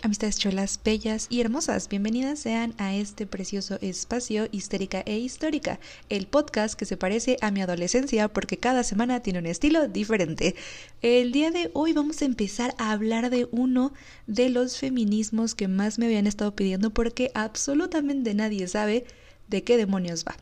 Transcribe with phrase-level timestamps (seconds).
[0.00, 6.28] Amistades cholas, bellas y hermosas, bienvenidas sean a este precioso espacio histérica e histórica, el
[6.28, 10.54] podcast que se parece a mi adolescencia porque cada semana tiene un estilo diferente.
[11.02, 13.92] El día de hoy vamos a empezar a hablar de uno
[14.28, 19.04] de los feminismos que más me habían estado pidiendo porque absolutamente nadie sabe
[19.48, 20.36] de qué demonios va.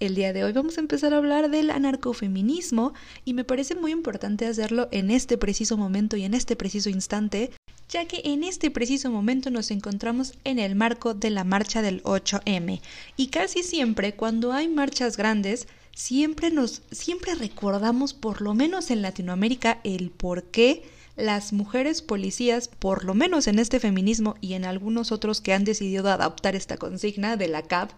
[0.00, 2.92] El día de hoy vamos a empezar a hablar del anarcofeminismo
[3.24, 7.52] y me parece muy importante hacerlo en este preciso momento y en este preciso instante
[7.88, 12.02] ya que en este preciso momento nos encontramos en el marco de la marcha del
[12.02, 12.80] 8M.
[13.16, 19.02] Y casi siempre cuando hay marchas grandes, siempre nos siempre recordamos por lo menos en
[19.02, 20.82] Latinoamérica el por qué
[21.16, 25.64] las mujeres policías, por lo menos en este feminismo y en algunos otros que han
[25.64, 27.92] decidido adaptar esta consigna de la CAP,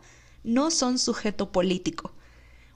[0.45, 2.13] no son sujeto político.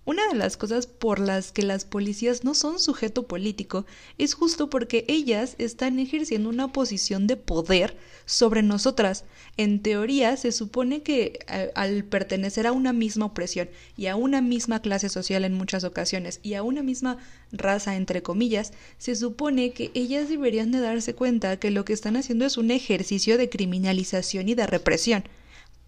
[0.05, 3.87] Una de las cosas por las que las policías no son sujeto político
[4.19, 9.25] es justo porque ellas están ejerciendo una posición de poder sobre nosotras.
[9.57, 14.43] En teoría se supone que eh, al pertenecer a una misma opresión y a una
[14.43, 17.19] misma clase social en muchas ocasiones y a una misma
[17.53, 22.17] raza entre comillas, se supone que ellas deberían de darse cuenta que lo que están
[22.17, 25.23] haciendo es un ejercicio de criminalización y de represión.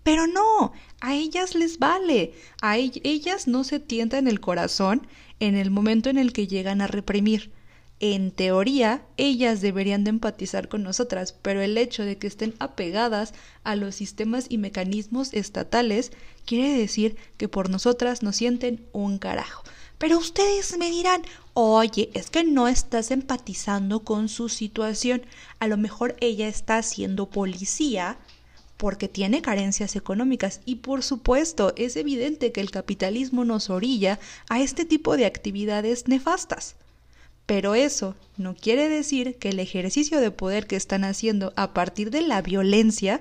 [0.05, 5.07] Pero no, a ellas les vale, a ellas no se tientan el corazón
[5.41, 7.51] en el momento en el que llegan a reprimir.
[8.01, 13.33] En teoría, ellas deberían de empatizar con nosotras, pero el hecho de que estén apegadas
[13.63, 16.13] a los sistemas y mecanismos estatales
[16.45, 19.65] quiere decir que por nosotras no sienten un carajo.
[19.97, 21.23] Pero ustedes me dirán,
[21.55, 25.23] oye, es que no estás empatizando con su situación.
[25.61, 28.19] A lo mejor ella está siendo policía
[28.77, 34.61] porque tiene carencias económicas y por supuesto es evidente que el capitalismo nos orilla a
[34.61, 36.77] este tipo de actividades nefastas.
[37.47, 42.11] Pero eso no quiere decir que el ejercicio de poder que están haciendo a partir
[42.11, 43.21] de la violencia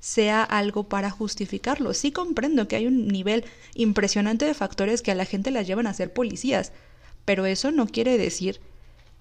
[0.00, 1.94] sea algo para justificarlo.
[1.94, 3.44] Sí comprendo que hay un nivel
[3.74, 6.72] impresionante de factores que a la gente la llevan a ser policías,
[7.24, 8.60] pero eso no quiere decir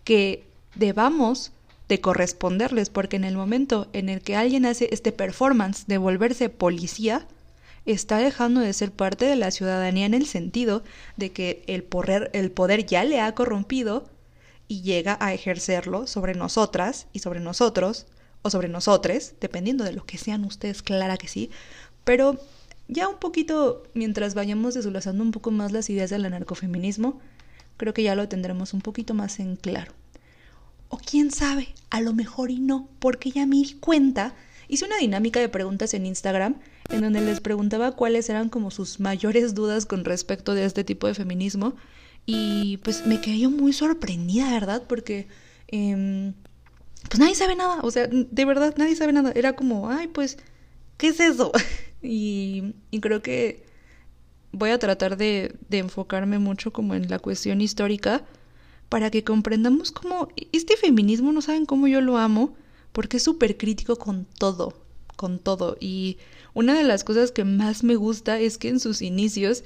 [0.03, 1.51] que debamos
[1.89, 6.47] de corresponderles, porque en el momento en el que alguien hace este performance de volverse
[6.47, 7.27] policía,
[7.85, 10.83] está dejando de ser parte de la ciudadanía en el sentido
[11.17, 14.07] de que el poder, el poder ya le ha corrompido
[14.67, 18.05] y llega a ejercerlo sobre nosotras y sobre nosotros
[18.43, 21.49] o sobre nosotres, dependiendo de lo que sean ustedes, clara que sí,
[22.03, 22.39] pero
[22.87, 27.19] ya un poquito, mientras vayamos desglosando un poco más las ideas del anarcofeminismo,
[27.77, 29.93] creo que ya lo tendremos un poquito más en claro.
[30.89, 34.33] O quién sabe, a lo mejor y no, porque ya me di cuenta.
[34.67, 36.55] Hice una dinámica de preguntas en Instagram
[36.89, 41.07] en donde les preguntaba cuáles eran como sus mayores dudas con respecto de este tipo
[41.07, 41.75] de feminismo.
[42.25, 44.83] Y pues me quedé yo muy sorprendida, ¿verdad?
[44.87, 45.27] Porque
[45.67, 46.33] em,
[47.07, 47.81] pues nadie sabe nada.
[47.81, 49.31] O sea, de verdad nadie sabe nada.
[49.35, 50.37] Era como, ay, pues,
[50.97, 51.51] ¿qué es eso?
[52.01, 53.63] y, creo que
[54.51, 58.25] voy a tratar de, de enfocarme mucho como en la cuestión histórica
[58.89, 62.55] para que comprendamos cómo este feminismo, no saben cómo yo lo amo,
[62.91, 64.73] porque es súper crítico con todo,
[65.15, 65.77] con todo.
[65.79, 66.17] Y
[66.55, 69.63] una de las cosas que más me gusta es que en sus inicios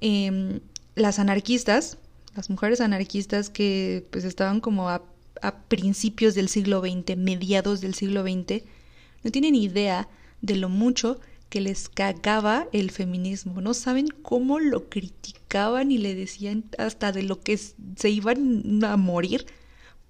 [0.00, 0.60] em,
[0.94, 1.98] las anarquistas,
[2.34, 5.02] las mujeres anarquistas que pues estaban como a,
[5.42, 8.64] a principios del siglo XX, mediados del siglo XX,
[9.22, 10.08] no tienen idea
[10.40, 11.20] de lo mucho
[11.52, 13.60] que les cagaba el feminismo.
[13.60, 18.96] No saben cómo lo criticaban y le decían hasta de lo que se iban a
[18.96, 19.44] morir,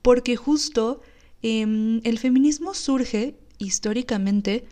[0.02, 1.02] porque justo
[1.42, 4.66] em, el feminismo surge históricamente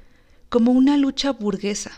[0.48, 1.90] como una lucha burguesa.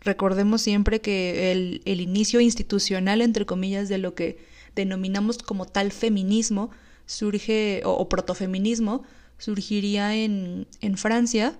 [0.00, 4.38] Recordemos siempre que el, inicio institucional, entre comillas, de lo que
[4.74, 6.72] denominamos como tal feminismo,
[7.06, 9.04] surge, o, o protofeminismo,
[9.38, 11.56] surgiría en, en Francia,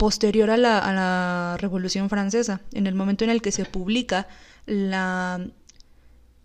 [0.00, 4.28] posterior a la, a la Revolución Francesa, en el momento en el que se publica
[4.64, 5.46] la,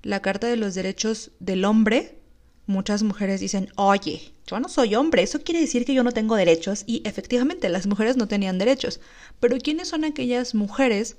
[0.03, 2.19] la Carta de los Derechos del Hombre,
[2.66, 6.35] muchas mujeres dicen, oye, yo no soy hombre, eso quiere decir que yo no tengo
[6.35, 8.99] derechos y efectivamente las mujeres no tenían derechos.
[9.40, 11.16] Pero ¿quiénes son aquellas mujeres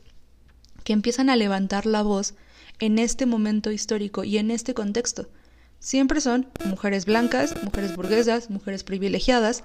[0.85, 2.35] que empiezan a levantar la voz
[2.81, 5.31] en este momento histórico y en este contexto?
[5.81, 9.65] Siempre son mujeres blancas, mujeres burguesas, mujeres privilegiadas,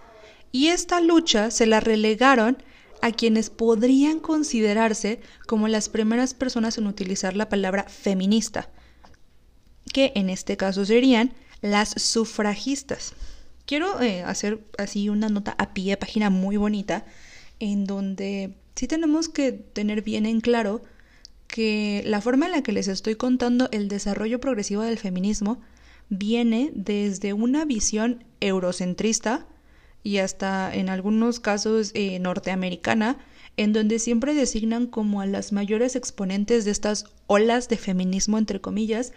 [0.51, 2.57] y esta lucha se la relegaron
[3.01, 8.69] a quienes podrían considerarse como las primeras personas en utilizar la palabra feminista,
[9.91, 13.13] que en este caso serían las sufragistas.
[13.65, 17.05] Quiero eh, hacer así una nota a pie, página muy bonita,
[17.59, 20.81] en donde sí tenemos que tener bien en claro
[21.47, 25.59] que la forma en la que les estoy contando el desarrollo progresivo del feminismo
[26.09, 29.47] viene desde una visión eurocentrista
[30.03, 33.17] y hasta en algunos casos eh, norteamericana,
[33.57, 38.61] en donde siempre designan como a las mayores exponentes de estas olas de feminismo, entre
[38.61, 39.13] comillas,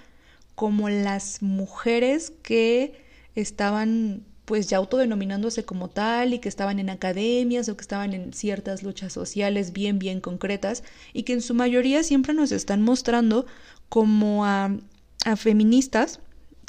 [0.54, 3.04] como las mujeres que
[3.34, 8.34] estaban pues ya autodenominándose como tal y que estaban en academias o que estaban en
[8.34, 10.84] ciertas luchas sociales bien, bien concretas
[11.14, 13.46] y que en su mayoría siempre nos están mostrando
[13.88, 14.76] como a,
[15.24, 16.20] a feministas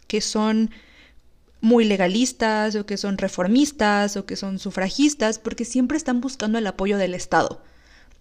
[0.08, 0.72] que son
[1.66, 6.68] muy legalistas o que son reformistas o que son sufragistas porque siempre están buscando el
[6.68, 7.60] apoyo del Estado.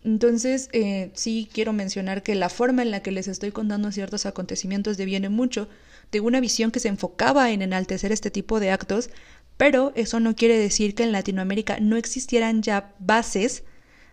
[0.02, 4.24] Entonces, eh, sí quiero mencionar que la forma en la que les estoy contando ciertos
[4.24, 5.68] acontecimientos deviene mucho
[6.10, 9.10] de una visión que se enfocaba en enaltecer este tipo de actos,
[9.58, 13.62] pero eso no quiere decir que en Latinoamérica no existieran ya bases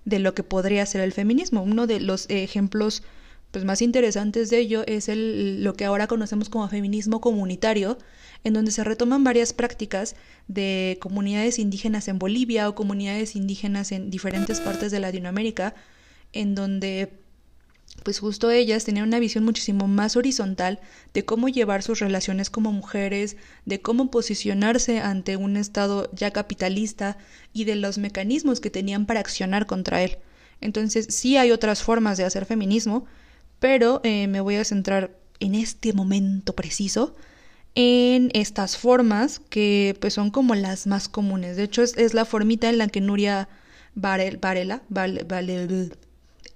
[0.03, 1.63] de lo que podría ser el feminismo.
[1.63, 3.01] Uno de los ejemplos
[3.51, 7.97] pues, más interesantes de ello es el, lo que ahora conocemos como feminismo comunitario,
[8.43, 10.15] en donde se retoman varias prácticas
[10.47, 15.75] de comunidades indígenas en Bolivia o comunidades indígenas en diferentes partes de Latinoamérica,
[16.33, 17.21] en donde
[18.03, 20.79] pues justo ellas tenían una visión muchísimo más horizontal
[21.13, 27.17] de cómo llevar sus relaciones como mujeres, de cómo posicionarse ante un Estado ya capitalista
[27.53, 30.17] y de los mecanismos que tenían para accionar contra él.
[30.61, 33.05] Entonces sí hay otras formas de hacer feminismo,
[33.59, 37.15] pero eh, me voy a centrar en este momento preciso
[37.75, 41.55] en estas formas que pues son como las más comunes.
[41.57, 43.49] De hecho es, la formita en la que Nuria
[43.95, 45.25] Varela, vale,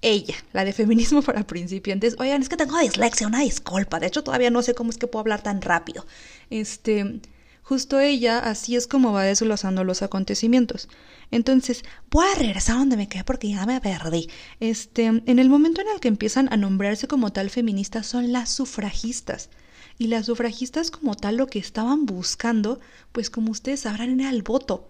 [0.02, 2.16] ella, la de feminismo para principiantes.
[2.20, 4.00] Oigan, es que tengo dislexia, una disculpa.
[4.00, 6.06] De hecho todavía no sé cómo es que puedo hablar tan rápido.
[6.50, 7.22] Este,
[7.64, 10.90] justo ella, así es como va desglosando los acontecimientos.
[11.32, 14.30] Entonces, voy a regresar donde me quedé porque ya me perdí.
[14.60, 18.50] Este, en el momento en el que empiezan a nombrarse como tal feministas son las
[18.50, 19.50] sufragistas.
[19.98, 22.80] Y las sufragistas como tal lo que estaban buscando,
[23.12, 24.90] pues como ustedes sabrán, era el voto.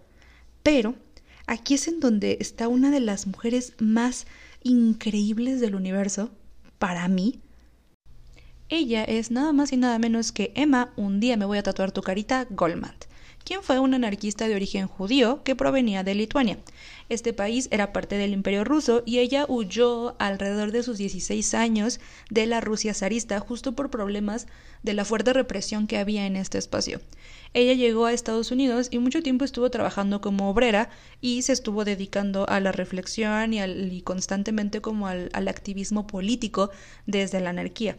[0.64, 0.96] Pero
[1.48, 4.26] aquí es en donde está una de las mujeres más
[4.64, 6.32] increíbles del universo,
[6.80, 7.40] para mí.
[8.68, 11.92] Ella es nada más y nada menos que Emma, un día me voy a tatuar
[11.92, 12.96] tu carita, Goldman
[13.46, 16.58] quien fue un anarquista de origen judío que provenía de Lituania.
[17.08, 22.00] Este país era parte del Imperio ruso y ella huyó alrededor de sus 16 años
[22.32, 24.48] de la Rusia zarista justo por problemas
[24.82, 27.00] de la fuerte represión que había en este espacio.
[27.54, 30.90] Ella llegó a Estados Unidos y mucho tiempo estuvo trabajando como obrera
[31.22, 36.72] y se estuvo dedicando a la reflexión y, constantemente como al, activismo político
[37.06, 37.98] desde la anarquía.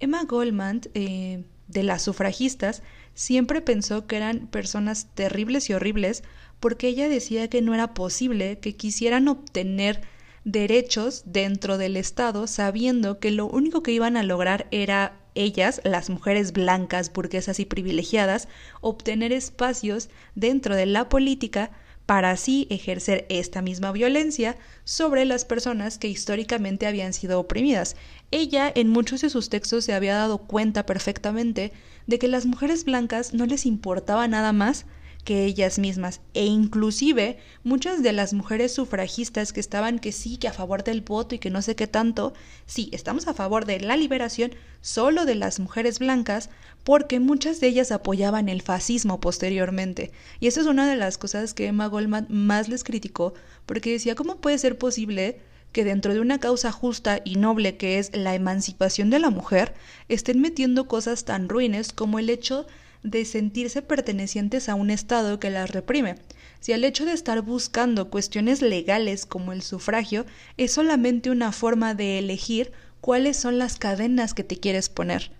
[0.00, 2.82] Emma Goldman, eh, de las sufragistas,
[3.14, 6.22] siempre pensó que eran personas terribles y horribles
[6.60, 10.00] porque ella decía que no era posible que quisieran obtener
[10.44, 16.10] derechos dentro del Estado sabiendo que lo único que iban a lograr era ellas, las
[16.10, 18.48] mujeres blancas, burguesas y privilegiadas,
[18.80, 21.70] obtener espacios dentro de la política
[22.06, 27.96] para así ejercer esta misma violencia sobre las personas que históricamente habían sido oprimidas.
[28.30, 31.72] Ella en muchos de sus textos se había dado cuenta perfectamente
[32.06, 34.86] de que las mujeres blancas no les importaba nada más
[35.24, 40.48] que ellas mismas e inclusive muchas de las mujeres sufragistas que estaban que sí, que
[40.48, 42.34] a favor del voto y que no sé qué tanto,
[42.66, 46.50] sí, estamos a favor de la liberación solo de las mujeres blancas
[46.82, 50.10] porque muchas de ellas apoyaban el fascismo posteriormente.
[50.40, 53.34] Y esa es una de las cosas que Emma Goldman más les criticó
[53.66, 55.40] porque decía, ¿cómo puede ser posible
[55.72, 59.74] que dentro de una causa justa y noble que es la emancipación de la mujer,
[60.08, 62.66] estén metiendo cosas tan ruines como el hecho
[63.02, 66.16] de sentirse pertenecientes a un Estado que las reprime,
[66.60, 70.24] si el hecho de estar buscando cuestiones legales como el sufragio
[70.56, 75.32] es solamente una forma de elegir cuáles son las cadenas que te quieres poner.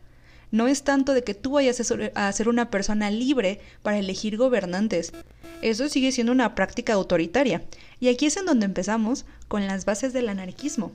[0.50, 1.81] No es tanto de que tú vayas
[2.14, 5.12] a ser una persona libre para elegir gobernantes.
[5.62, 7.62] Eso sigue siendo una práctica autoritaria.
[8.00, 10.92] Y aquí es en donde empezamos con las bases del anarquismo.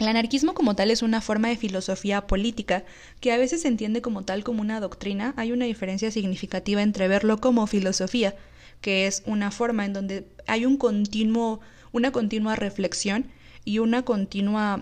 [0.00, 2.84] El anarquismo como tal es una forma de filosofía política
[3.20, 5.34] que a veces se entiende como tal como una doctrina.
[5.36, 8.34] Hay una diferencia significativa entre verlo como filosofía,
[8.80, 11.60] que es una forma en donde hay un continuo,
[11.92, 13.26] una continua reflexión
[13.66, 14.80] y una continua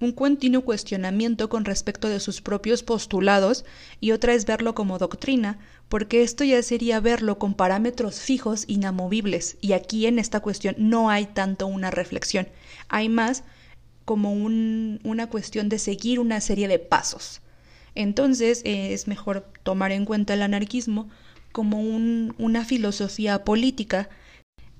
[0.00, 3.64] un continuo cuestionamiento con respecto de sus propios postulados
[3.98, 9.56] y otra es verlo como doctrina, porque esto ya sería verlo con parámetros fijos inamovibles
[9.60, 12.46] y aquí en esta cuestión no hay tanto una reflexión,
[12.88, 13.42] hay más
[14.08, 17.42] como una cuestión de seguir una serie de pasos.
[17.94, 21.10] Entonces eh, es mejor tomar en cuenta el anarquismo
[21.52, 24.08] como una filosofía política.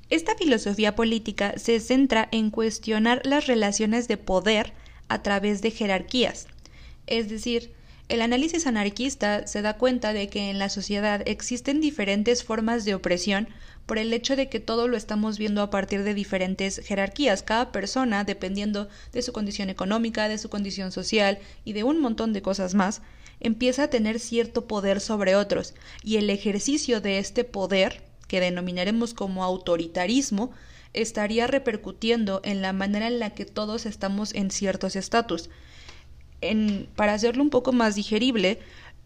[0.08, 4.72] Esta filosofía política se centra en cuestionar las relaciones de poder
[5.08, 6.46] a través de jerarquías.
[7.06, 7.74] Es decir,
[8.08, 12.94] El análisis anarquista se da cuenta de que en la sociedad existen diferentes formas de
[12.94, 13.48] opresión
[13.88, 17.42] por el hecho de que todo lo estamos viendo a partir de diferentes jerarquías.
[17.42, 22.34] Cada persona, dependiendo de su condición económica, de su condición social y de un montón
[22.34, 23.00] de cosas más,
[23.40, 25.72] empieza a tener cierto poder sobre otros,
[26.04, 30.52] y el ejercicio de este poder, que denominaremos como autoritarismo,
[30.92, 35.48] estaría repercutiendo en la manera en la que todos estamos en ciertos estatus
[36.94, 38.60] para hacerlo un poco más digerible,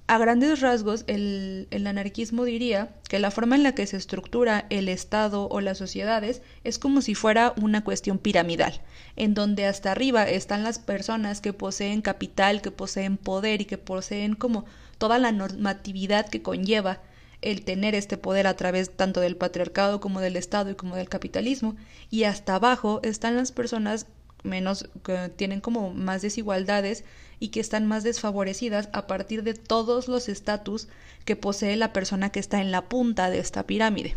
[0.07, 4.89] a grandes rasgos, el, anarquismo diría que la forma en la que se estructura el
[4.89, 8.81] Estado o las sociedades es como si fuera una cuestión piramidal,
[9.17, 13.79] en donde hasta arriba están las personas que poseen capital, que poseen poder y que
[13.79, 14.65] poseen como
[14.99, 17.01] toda la normatividad que conlleva
[17.41, 21.09] el tener este poder a través tanto del patriarcado como del Estado y como del
[21.09, 21.77] capitalismo,
[22.11, 24.07] y hasta abajo están las personas
[24.43, 27.05] menos, que tienen como más desigualdades
[27.43, 30.87] y que están más desfavorecidas a partir de todos los estatus
[31.25, 34.15] que posee la persona que está en la punta de esta pirámide.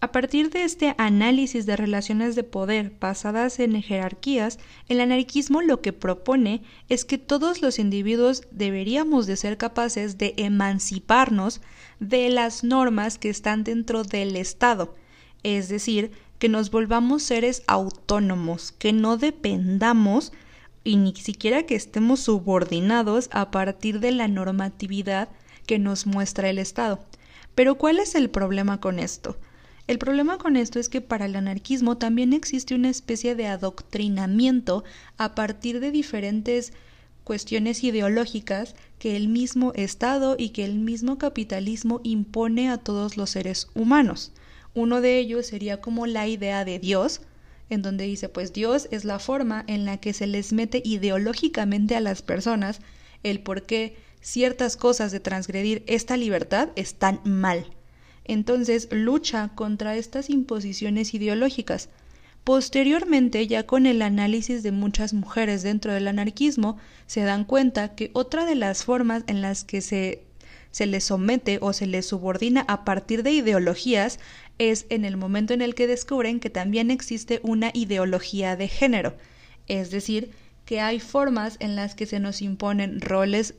[0.00, 4.58] A partir de este análisis de relaciones de poder basadas en jerarquías,
[4.88, 10.34] el anarquismo lo que propone es que todos los individuos deberíamos de ser capaces de
[10.36, 11.60] emanciparnos
[12.00, 14.96] de las normas que están dentro del Estado,
[15.44, 16.10] es decir,
[16.40, 20.32] que nos volvamos seres autónomos, que no dependamos
[20.84, 25.28] y ni siquiera que estemos subordinados a partir de la normatividad
[25.66, 27.00] que nos muestra el Estado.
[27.54, 29.36] Pero ¿cuál es el problema con esto?
[29.86, 34.84] El problema con esto es que para el anarquismo también existe una especie de adoctrinamiento
[35.18, 36.72] a partir de diferentes
[37.22, 43.30] cuestiones ideológicas que el mismo Estado y que el mismo capitalismo impone a todos los
[43.30, 44.32] seres humanos.
[44.74, 47.20] Uno de ellos sería como la idea de Dios,
[47.74, 51.96] en donde dice, pues Dios es la forma en la que se les mete ideológicamente
[51.96, 52.80] a las personas
[53.22, 57.66] el por qué ciertas cosas de transgredir esta libertad están mal.
[58.24, 61.90] Entonces lucha contra estas imposiciones ideológicas.
[62.42, 66.76] Posteriormente, ya con el análisis de muchas mujeres dentro del anarquismo,
[67.06, 70.24] se dan cuenta que otra de las formas en las que se,
[70.70, 74.20] se les somete o se les subordina a partir de ideologías
[74.58, 79.16] es en el momento en el que descubren que también existe una ideología de género,
[79.66, 80.30] es decir,
[80.64, 83.54] que hay formas en las que se nos imponen roles,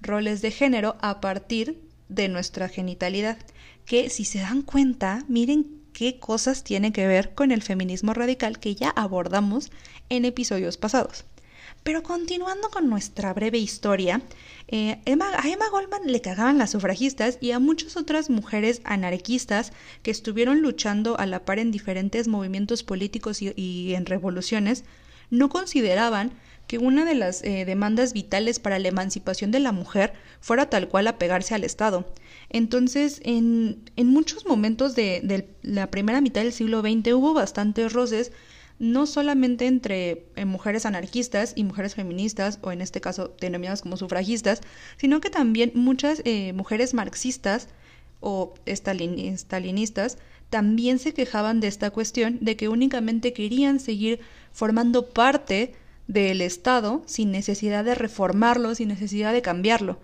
[0.00, 3.38] roles de género a partir de nuestra genitalidad,
[3.84, 8.58] que si se dan cuenta, miren qué cosas tiene que ver con el feminismo radical
[8.58, 9.70] que ya abordamos
[10.08, 11.24] en episodios pasados.
[11.82, 14.20] Pero continuando con nuestra breve historia,
[14.68, 20.10] eh, a Emma Goldman le cagaban las sufragistas y a muchas otras mujeres anarquistas que
[20.10, 24.84] estuvieron luchando a la par en diferentes movimientos políticos y, en revoluciones,
[25.30, 26.32] no consideraban
[26.66, 30.88] que una de las eh, demandas vitales para la emancipación de la mujer fuera tal
[30.88, 32.12] cual apegarse al Estado.
[32.48, 37.92] Entonces, en, en muchos momentos de, de la primera mitad del siglo XX hubo bastantes
[37.92, 38.32] roces
[38.78, 43.96] no solamente entre eh, mujeres anarquistas y mujeres feministas, o en este caso denominadas como
[43.96, 44.60] sufragistas,
[44.96, 47.68] sino que también muchas eh, mujeres marxistas
[48.20, 50.18] o stalinistas
[50.50, 54.20] también se quejaban de esta cuestión de que únicamente querían seguir
[54.52, 55.74] formando parte
[56.06, 59.98] del Estado sin necesidad de reformarlo, sin necesidad de cambiarlo.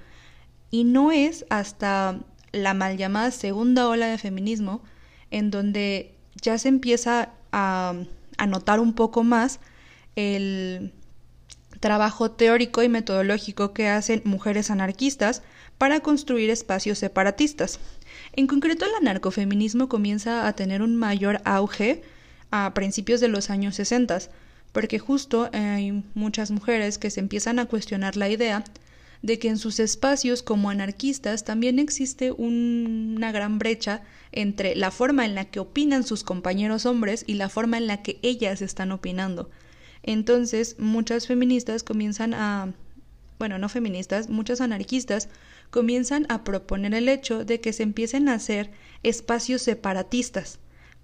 [0.71, 4.83] Y no es hasta la mal llamada segunda ola de feminismo
[5.31, 7.95] en donde ya se empieza a
[8.39, 9.61] anotar un poco más
[10.17, 10.93] el
[11.81, 15.43] trabajo teórico y metodológico que hacen mujeres anarquistas
[15.79, 17.81] para construir espacios separatistas.
[18.35, 22.03] En concreto, el anarcofeminismo comienza a tener un mayor auge
[22.51, 24.21] a principios de los años 60,
[24.73, 28.63] porque justo hay muchas mujeres que se empiezan a cuestionar la idea
[29.23, 34.03] de que en sus espacios como anarquistas también existe una gran brecha
[34.33, 38.03] entre la forma en la que opinan sus compañeros hombres y la forma en la
[38.03, 39.49] que ellas están opinando.
[40.03, 42.75] Entonces, muchas feministas comienzan a,
[43.39, 45.29] bueno, no feministas, muchas anarquistas
[45.71, 48.73] comienzan a proponer el hecho de que se empiecen a hacer
[49.05, 50.59] espacios separatistas.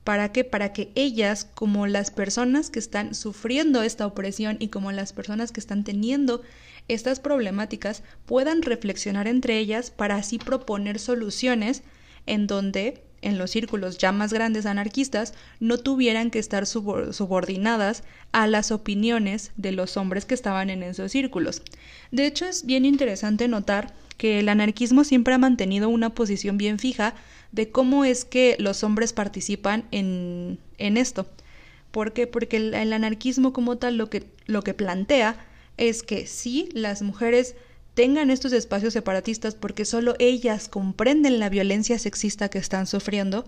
[0.04, 0.42] ¿Para qué?
[0.42, 5.52] Para que ellas, como las personas que están sufriendo esta opresión y como las personas
[5.52, 6.42] que están teniendo
[6.88, 11.82] estas problemáticas, puedan reflexionar entre ellas para así proponer soluciones
[12.26, 18.46] en donde en los círculos ya más grandes anarquistas no tuvieran que estar subordinadas a
[18.46, 21.62] las opiniones de los hombres que estaban en esos círculos.
[22.10, 26.78] De hecho, es bien interesante notar que el anarquismo siempre ha mantenido una posición bien
[26.78, 27.14] fija
[27.52, 31.26] de cómo es que los hombres participan en, en esto.
[31.90, 32.26] ¿Por qué?
[32.26, 35.36] Porque el, el, anarquismo como tal lo que, lo que plantea
[35.78, 37.54] es que sí, las mujeres
[37.94, 43.46] tengan estos espacios separatistas porque solo ellas comprenden la violencia sexista que están sufriendo,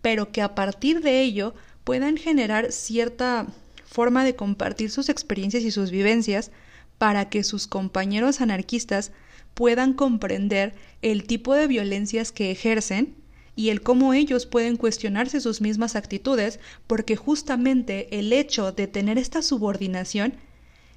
[0.00, 3.46] pero que a partir de ello puedan generar cierta
[3.84, 6.50] forma de compartir sus experiencias y sus vivencias
[6.98, 9.12] para que sus compañeros anarquistas
[9.54, 13.16] puedan comprender el tipo de violencias que ejercen
[13.56, 19.18] y el cómo ellos pueden cuestionarse sus mismas actitudes, porque justamente el hecho de tener
[19.18, 20.34] esta subordinación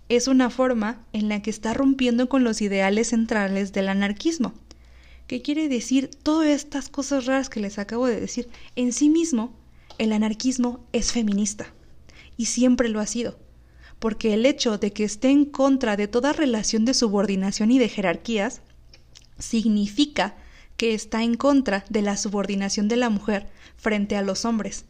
[0.10, 4.54] es una forma en la que está rompiendo con los ideales centrales del anarquismo.
[5.28, 8.50] ¿Qué quiere decir todas estas cosas raras que les acabo de decir?
[8.76, 9.54] En sí mismo,
[9.98, 11.74] el anarquismo es feminista
[12.36, 13.40] y siempre lo ha sido,
[14.00, 17.90] porque el hecho de que esté en contra de toda relación de subordinación y de
[17.90, 18.62] jerarquías
[19.40, 20.36] significa
[20.78, 24.86] que está en contra de la subordinación de la mujer frente a los hombres.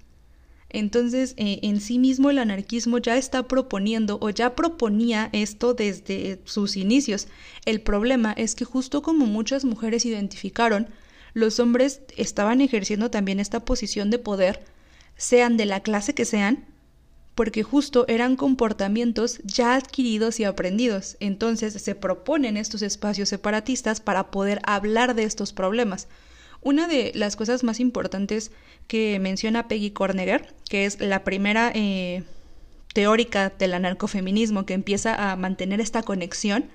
[0.74, 6.42] Entonces, eh, en sí mismo el anarquismo ya está proponiendo o ya proponía esto desde
[6.46, 7.28] sus inicios.
[7.66, 10.88] El problema es que justo como muchas mujeres identificaron,
[11.34, 14.66] los hombres estaban ejerciendo también esta posición de poder,
[15.16, 16.66] sean de la clase que sean,
[17.36, 21.18] porque justo eran comportamientos ya adquiridos y aprendidos.
[21.20, 26.08] Entonces se proponen estos espacios separatistas para poder hablar de estos problemas.
[26.64, 28.52] Una de las cosas más importantes
[28.88, 32.24] que menciona Peggy Corneger, que es la primera eh,
[32.94, 36.70] teórica del anarcofeminismo que empieza a mantener esta conexión,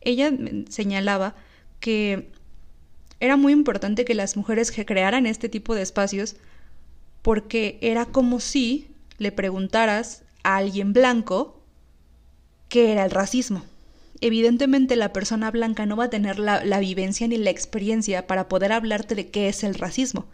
[0.00, 0.30] ella
[0.68, 1.34] señalaba
[1.80, 2.30] que
[3.18, 6.36] era muy importante que las mujeres crearan este tipo de espacios
[7.22, 11.60] porque era como si le preguntaras a alguien blanco
[12.68, 13.64] qué era el racismo.
[14.20, 18.72] Evidentemente la persona blanca no va a tener la, vivencia ni la experiencia para poder
[18.72, 20.26] hablarte de qué es el racismo.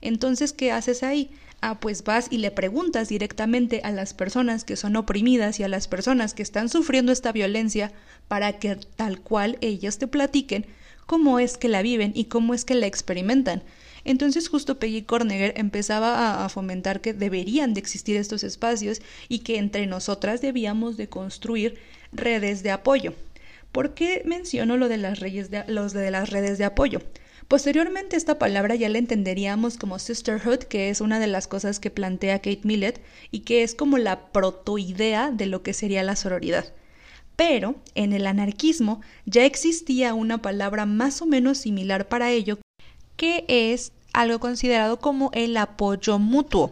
[0.00, 1.30] Entonces, ¿qué haces ahí?
[1.60, 5.68] Ah, pues vas y le preguntas directamente a las personas que son oprimidas y a
[5.68, 7.92] las personas que están sufriendo esta violencia
[8.28, 10.66] para que tal cual ellas te platiquen
[11.06, 13.62] cómo es que la viven y cómo es que la experimentan.
[14.04, 19.58] Entonces justo Peggy Corneger empezaba a, fomentar que deberían de existir estos espacios y que
[19.58, 21.78] entre nosotras debíamos de construir
[22.16, 23.14] redes de apoyo.
[23.72, 27.00] ¿Por qué menciono lo de las, de, los de las redes de apoyo?
[27.48, 31.90] Posteriormente esta palabra ya la entenderíamos como sisterhood, que es una de las cosas que
[31.90, 33.00] plantea Kate Millett
[33.30, 36.72] y que es como la protoidea de lo que sería la sororidad.
[37.36, 42.58] Pero en el anarquismo ya existía una palabra más o menos similar para ello,
[43.16, 46.70] que es algo considerado como el apoyo mutuo.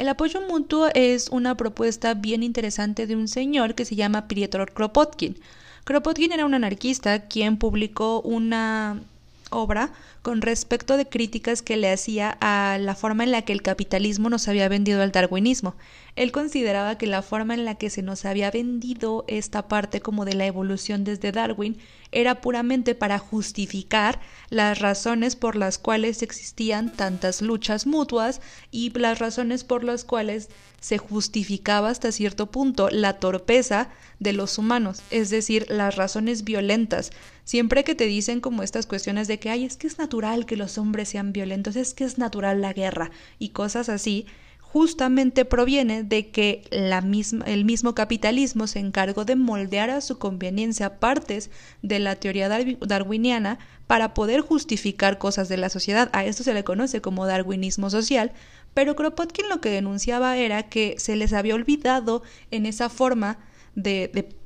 [0.00, 4.64] El apoyo mutuo es una propuesta bien interesante de un señor que se llama Pietro
[4.64, 5.36] Kropotkin.
[5.84, 9.02] Kropotkin era un anarquista quien publicó una
[9.50, 13.62] obra con respecto de críticas que le hacía a la forma en la que el
[13.62, 15.76] capitalismo nos había vendido al darwinismo.
[16.16, 20.24] Él consideraba que la forma en la que se nos había vendido esta parte como
[20.24, 21.78] de la evolución desde Darwin
[22.12, 29.20] era puramente para justificar las razones por las cuales existían tantas luchas mutuas y las
[29.20, 35.30] razones por las cuales se justificaba hasta cierto punto la torpeza de los humanos, es
[35.30, 37.10] decir, las razones violentas.
[37.44, 40.09] Siempre que te dicen como estas cuestiones de que, ay, es que es natural
[40.46, 44.26] que los hombres sean violentos, es que es natural la guerra y cosas así,
[44.60, 50.18] justamente proviene de que la misma, el mismo capitalismo se encargó de moldear a su
[50.18, 51.50] conveniencia partes
[51.82, 56.08] de la teoría darwiniana para poder justificar cosas de la sociedad.
[56.12, 58.32] A esto se le conoce como darwinismo social,
[58.74, 63.38] pero Kropotkin lo que denunciaba era que se les había olvidado en esa forma
[63.74, 64.39] de, de,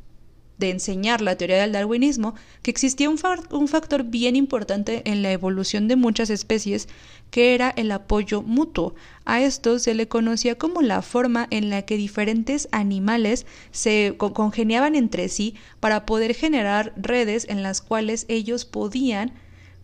[0.61, 3.19] enseñar la teoría del darwinismo que existía un,
[3.51, 6.89] un factor bien importante en la evolución de muchas especies
[7.31, 8.95] que era el apoyo mutuo.
[9.25, 14.95] A esto se le conocía como la forma en la que diferentes animales se congeniaban
[14.95, 19.33] entre sí para poder generar redes en las cuales ellos podían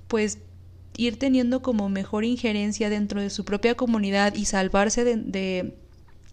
[0.06, 0.38] pues
[0.96, 5.74] ir teniendo como mejor injerencia dentro de su propia comunidad y salvarse de, de,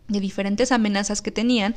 [0.08, 1.76] diferentes amenazas que tenían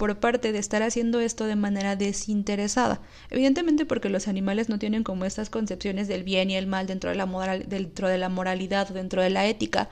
[0.00, 3.02] por parte de estar haciendo esto de manera desinteresada.
[3.28, 7.10] Evidentemente porque los animales no tienen como estas concepciones del bien y el mal dentro
[7.10, 9.90] de la, moral, dentro de la moralidad o dentro de la ética,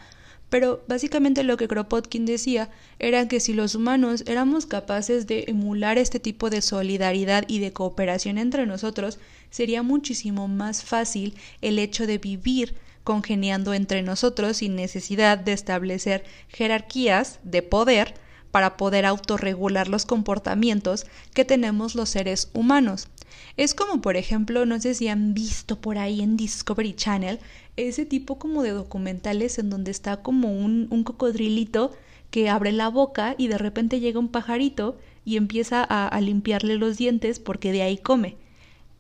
[0.48, 5.98] pero básicamente lo que Kropotkin decía era que si los humanos éramos capaces de emular
[5.98, 9.18] este tipo de solidaridad y de cooperación entre nosotros,
[9.50, 16.24] sería muchísimo más fácil el hecho de vivir congeniando entre nosotros sin necesidad de establecer
[16.48, 18.14] jerarquías de poder
[18.50, 23.08] para poder autorregular los comportamientos que tenemos los seres humanos.
[23.56, 27.40] Es como, por ejemplo, no sé si han visto por ahí en Discovery Channel
[27.76, 31.92] ese tipo como de documentales en donde está como un, un cocodrilito
[32.30, 36.76] que abre la boca y de repente llega un pajarito y empieza a, a limpiarle
[36.76, 38.36] los dientes porque de ahí come.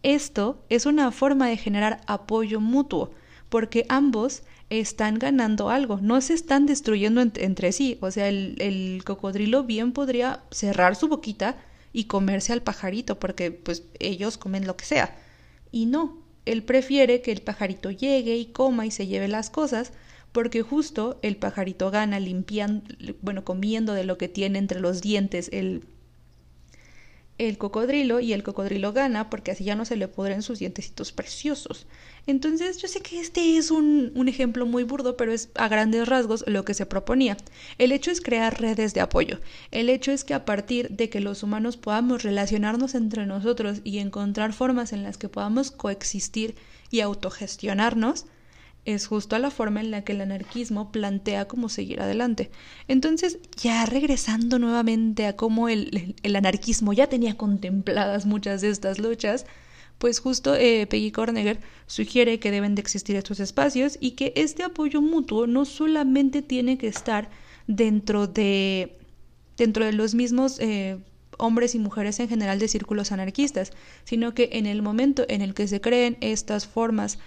[0.02, 3.10] Esto es una forma de generar apoyo mutuo,
[3.48, 7.98] porque ambos están ganando algo, no se están destruyendo entre sí.
[8.00, 11.56] O sea, el, el, cocodrilo bien podría cerrar su boquita
[11.92, 15.16] y comerse al pajarito, porque pues ellos comen lo que sea.
[15.72, 19.92] Y no, él prefiere que el pajarito llegue y coma y se lleve las cosas,
[20.32, 25.48] porque justo el pajarito gana limpiando, bueno, comiendo de lo que tiene entre los dientes
[25.52, 25.84] el
[27.38, 31.12] el cocodrilo y el cocodrilo gana porque así ya no se le pudren sus dientecitos
[31.12, 31.86] preciosos.
[32.26, 36.06] Entonces yo sé que este es un, un, ejemplo muy burdo, pero es a grandes
[36.06, 37.36] rasgos lo que se proponía.
[37.78, 39.40] El hecho es crear redes de apoyo.
[39.70, 43.98] El hecho es que a partir de que los humanos podamos relacionarnos entre nosotros y
[43.98, 46.56] encontrar formas en las que podamos coexistir
[46.90, 48.26] y autogestionarnos,
[48.94, 52.50] es justo la forma en la que el anarquismo plantea cómo seguir adelante.
[52.88, 58.98] Entonces, ya regresando nuevamente a cómo el, el, anarquismo ya tenía contempladas muchas de estas
[58.98, 59.44] luchas,
[59.98, 64.62] pues justo eh, Peggy Corneger sugiere que deben de existir estos espacios y que este
[64.62, 67.28] apoyo mutuo no solamente tiene que estar
[67.66, 68.96] dentro de
[69.58, 70.98] dentro de los mismos eh,
[71.36, 73.72] hombres y mujeres en general de círculos anarquistas,
[74.04, 77.18] sino que en el momento en el que se creen estas formas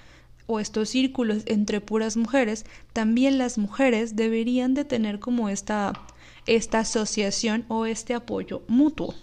[0.59, 5.93] estos círculos entre puras mujeres, también las mujeres deberían de tener como esta,
[6.45, 9.13] esta asociación o este apoyo mutuo.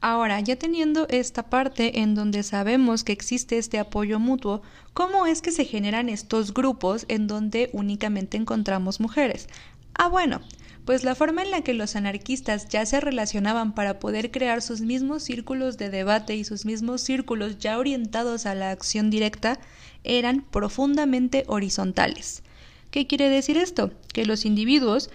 [0.00, 4.62] Ahora, ya teniendo esta parte en donde sabemos que existe este apoyo mutuo,
[4.94, 9.48] ¿cómo es que se generan estos grupos en donde únicamente encontramos mujeres?
[9.94, 10.40] Ah, bueno,
[10.84, 14.80] pues la forma en la que los anarquistas ya se relacionaban para poder crear sus
[14.80, 19.60] mismos círculos de debate y sus mismos círculos ya orientados a la acción directa
[20.02, 22.42] eran profundamente horizontales.
[22.90, 23.92] ¿Qué quiere decir esto?
[24.12, 25.10] Que los individuos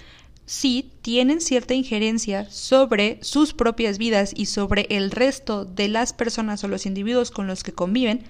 [0.45, 6.63] sí tienen cierta injerencia sobre sus propias vidas y sobre el resto de las personas
[6.63, 8.23] o los individuos con los que conviven,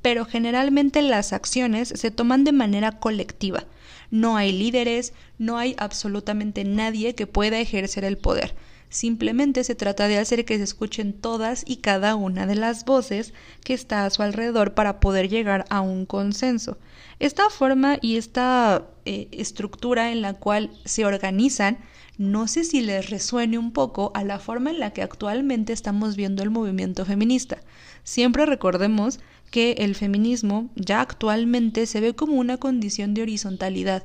[0.00, 3.64] pero generalmente las acciones se toman de manera colectiva.
[4.10, 8.54] No hay líderes, no hay absolutamente nadie que pueda ejercer el poder.
[8.88, 13.34] Simplemente se trata de hacer que se escuchen todas y cada una de las voces
[13.64, 16.78] que está a su alrededor para poder llegar a un consenso.
[17.18, 21.78] Esta forma y esta eh, estructura en la cual se organizan,
[22.16, 26.14] no sé si les resuene un poco a la forma en la que actualmente estamos
[26.16, 27.58] viendo el movimiento feminista.
[28.04, 29.18] Siempre recordemos
[29.50, 34.04] que el feminismo ya actualmente se ve como una condición de horizontalidad,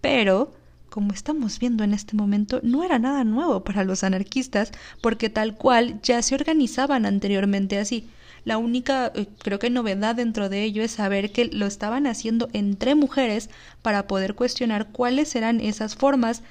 [0.00, 0.52] pero
[0.94, 4.70] como estamos viendo en este momento, no era nada nuevo para los anarquistas,
[5.00, 8.06] porque tal cual ya se organizaban anteriormente así.
[8.44, 12.48] La única, eh, creo que novedad dentro de ello es saber que lo estaban haciendo
[12.52, 13.50] entre mujeres
[13.82, 16.42] para poder cuestionar cuáles eran esas formas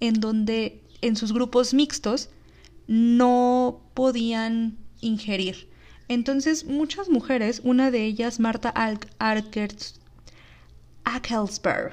[0.00, 2.30] en donde en sus grupos mixtos
[2.86, 5.69] no podían ingerir.
[6.10, 8.74] Entonces, muchas mujeres, una de ellas, Marta
[11.04, 11.92] Ackelsberg,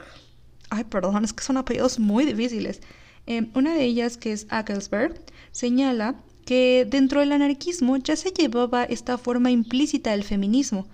[0.71, 2.81] Ay, perdón, es que son apellidos muy difíciles.
[3.27, 6.15] Eh, una de ellas, que es Ackelsberg, señala
[6.47, 10.87] que dentro del anarquismo ya se llevaba esta forma implícita del feminismo,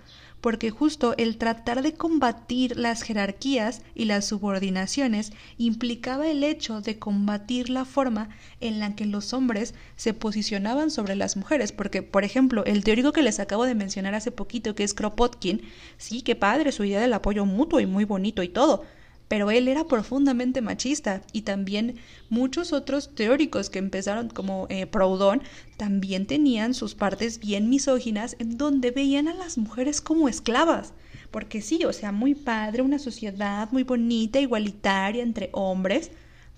[0.44, 6.98] porque justo el tratar de combatir las jerarquías y las subordinaciones implicaba el hecho de
[6.98, 8.28] combatir la forma
[8.60, 13.12] en la que los hombres se posicionaban sobre las mujeres, porque por ejemplo, el teórico
[13.12, 15.62] que les acabo de mencionar hace poquito, que es Kropotkin,
[15.96, 18.84] sí, qué padre su idea del apoyo mutuo y muy bonito y todo,
[19.28, 21.96] pero él era profundamente machista y también
[22.28, 25.42] muchos otros teóricos que empezaron como eh, Proudhon
[25.76, 30.92] también tenían sus partes bien misóginas en donde veían a las mujeres como esclavas.
[31.30, 36.12] Porque sí, o sea, muy padre, una sociedad muy bonita, igualitaria entre hombres,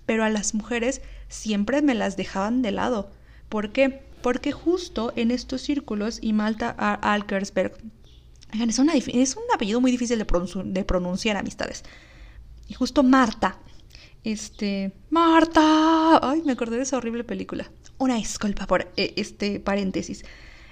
[0.05, 3.11] pero a las mujeres siempre me las dejaban de lado.
[3.48, 4.02] ¿Por qué?
[4.22, 7.72] Porque justo en estos círculos, y Malta Alkersberg,
[8.52, 10.26] es, una, es un apellido muy difícil de,
[10.64, 11.85] de pronunciar, amistades.
[12.68, 13.59] Y justo Marta,
[14.24, 17.70] este, Marta, ay, me acordé de esa horrible película.
[17.98, 20.24] Una disculpa por eh, este paréntesis.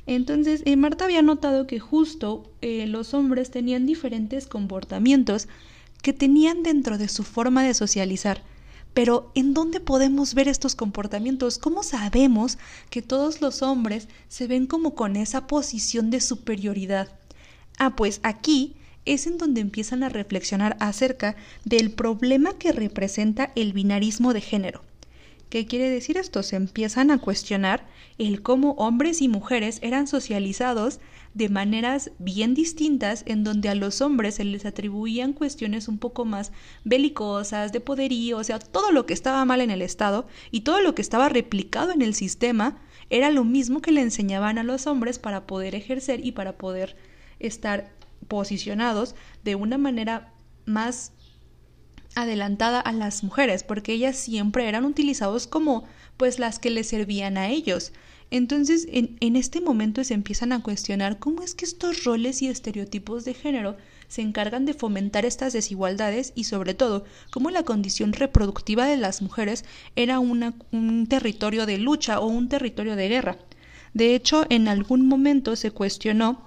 [0.07, 5.49] Entonces, eh, Marta había notado que justo eh, los hombres tenían diferentes comportamientos
[6.03, 8.43] que tenían dentro de su forma de socializar.
[8.93, 11.59] Pero, ¿en dónde podemos ver estos comportamientos?
[11.59, 12.59] ¿Cómo sabemos
[12.91, 17.09] que todos los hombres se ven como con esa posición de superioridad?
[17.79, 23.73] Ah, pues aquí es en donde empiezan a reflexionar acerca del problema que representa el
[23.73, 24.83] binarismo de género.
[25.55, 26.43] ¿Qué quiere decir esto?
[26.43, 27.87] Se empiezan a cuestionar
[28.19, 30.99] el cómo hombres y mujeres eran socializados
[31.35, 36.25] de maneras bien distintas en donde a los hombres se les atribuían cuestiones un poco
[36.25, 36.51] más
[36.83, 40.81] belicosas, de poderío, o sea, todo lo que estaba mal en el Estado y todo
[40.81, 44.89] lo que estaba replicado en el sistema era lo mismo que le enseñaban a los
[44.89, 46.97] hombres para poder ejercer y para poder
[47.39, 47.93] estar
[48.29, 50.33] posicionados de una manera
[50.67, 51.13] más
[52.15, 55.85] adelantada a las mujeres, porque ellas siempre eran utilizados como
[56.17, 57.93] pues las que les servían a ellos.
[58.31, 62.49] Entonces, en, en, este momento se empiezan a cuestionar cómo es que estos roles y
[62.49, 63.77] estereotipos de género
[64.09, 69.23] se encargan de fomentar estas desigualdades y sobre todo cómo la condición reproductiva de las
[69.23, 69.65] mujeres
[69.97, 73.39] era una, un territorio de lucha o un territorio de guerra.
[73.93, 76.47] De hecho, en algún momento se cuestionó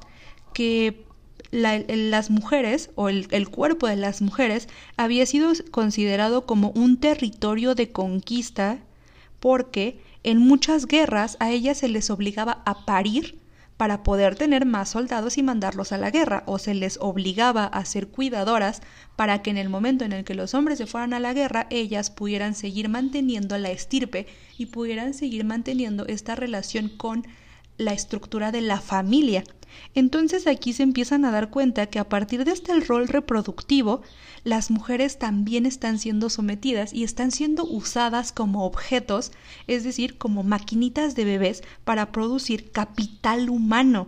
[0.54, 1.07] que
[1.52, 7.74] las mujeres o el, el, cuerpo de las mujeres había sido considerado como un territorio
[7.74, 8.80] de conquista
[9.40, 13.40] porque en muchas guerras a ellas se les obligaba a parir
[13.78, 17.86] para poder tener más soldados y mandarlos a la guerra, o se les obligaba a
[17.86, 18.82] ser cuidadoras
[19.16, 21.68] para que en el momento en el que los hombres se fueran a la guerra,
[21.70, 24.26] ellas pudieran seguir manteniendo la estirpe
[24.58, 27.26] y pudieran seguir manteniendo esta relación con
[27.78, 29.44] la estructura de la familia.
[29.96, 34.02] Entonces aquí se empiezan a dar cuenta que a partir de este rol reproductivo,
[34.44, 39.32] las mujeres también están siendo sometidas y están siendo usadas como objetos,
[39.68, 44.08] es decir, como maquinitas de bebés para producir capital humano.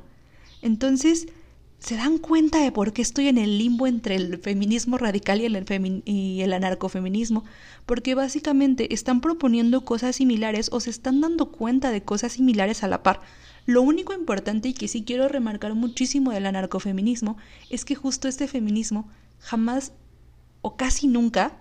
[0.62, 1.28] Entonces,
[1.80, 6.42] ¿se dan cuenta de por qué estoy en el limbo entre el feminismo radical y
[6.42, 7.46] el, anarcofeminismo?
[7.86, 12.88] Porque básicamente están proponiendo cosas similares o se están dando cuenta de cosas similares a
[12.88, 13.22] la par
[13.70, 17.38] lo único importante y que sí quiero remarcar muchísimo del anarcofeminismo
[17.70, 19.94] es que justo este feminismo jamás
[20.64, 21.56] o casi nunca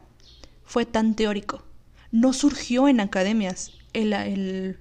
[0.64, 1.66] fue tan teórico.
[2.10, 3.72] No surgió en academias.
[3.92, 4.78] El,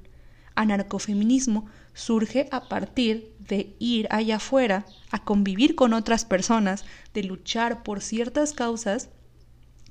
[0.55, 7.83] anarcofeminismo surge a partir de ir allá afuera a convivir con otras personas, de luchar
[7.83, 9.09] por ciertas causas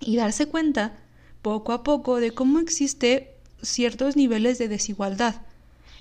[0.01, 0.99] y darse cuenta
[1.43, 5.43] poco a poco de cómo existe ciertos niveles de desigualdad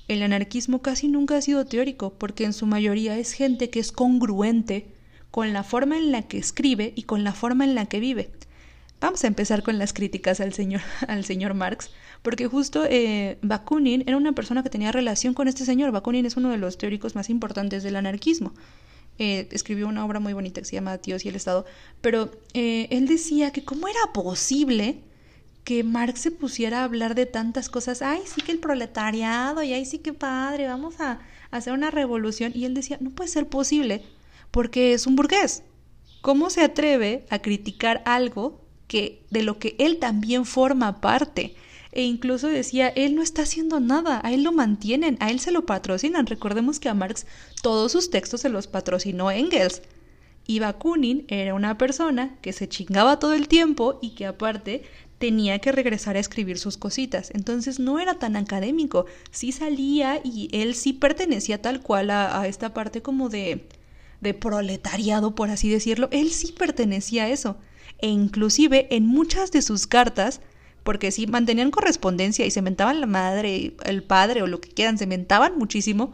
[0.08, 3.91] el anarquismo casi nunca ha sido teórico, porque en su mayoría es gente que es
[3.91, 4.88] congruente
[5.32, 8.32] con la forma en la que escribe y con la forma en la que vive.
[9.02, 11.89] Vamos a empezar con las críticas al señor, al señor Marx,
[12.22, 15.91] porque justo eh, Bakunin era una persona que tenía relación con este señor.
[15.91, 18.54] Bakunin es uno de los teóricos más importantes del anarquismo.
[19.18, 21.65] Eh, escribió una obra muy bonita que se llama Dios y el Estado,
[22.02, 25.02] pero eh, él decía que cómo era posible
[25.65, 29.73] que Marx se pusiera a hablar de tantas cosas, ay, sí que el proletariado, y
[29.73, 31.19] ay, sí que padre, vamos a,
[31.51, 32.51] hacer una revolución.
[32.56, 34.04] Y él decía, no puede ser posible,
[34.51, 35.63] porque es un burgués.
[36.21, 41.56] ¿Cómo se atreve a criticar algo que de lo que él también forma parte?
[41.91, 45.51] E incluso decía, él no está haciendo nada, a él lo mantienen, a él se
[45.51, 46.28] lo patrocinan.
[46.28, 47.25] Recordemos que a Marx
[47.62, 49.82] todos sus textos se los patrocinó Engels.
[50.47, 54.84] Y Bakunin era una persona que se chingaba todo el tiempo y que aparte
[55.17, 57.32] tenía que regresar a escribir sus cositas.
[57.34, 59.06] Entonces no era tan académico.
[59.32, 63.67] Sí salía y él sí pertenecía tal cual a, esta parte como de,
[64.21, 66.10] de proletariado, por así decirlo.
[66.12, 67.58] Él sí pertenecía a eso.
[67.99, 70.41] E inclusive en muchas de sus cartas,
[70.84, 74.97] porque sí mantenían correspondencia y se mentaban la madre, el padre o lo que quieran,
[74.97, 76.13] se mentaban muchísimo,